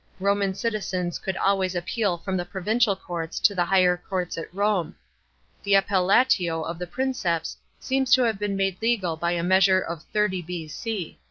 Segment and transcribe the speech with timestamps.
[0.19, 4.95] Roman citizens could always appeal from the provincial courts to the higher courts at Home.
[5.61, 10.01] The appeUatio to the Princeps seems to have been made legal by a measure of
[10.11, 11.19] 30 B.C.